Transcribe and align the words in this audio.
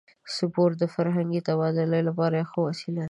سپورت 0.35 0.75
د 0.79 0.83
فرهنګي 0.95 1.41
تبادلې 1.47 2.01
لپاره 2.07 2.33
یوه 2.37 2.49
ښه 2.51 2.59
وسیله 2.67 2.93
ده. 2.97 2.99